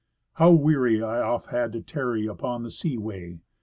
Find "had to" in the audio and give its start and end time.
1.51-1.81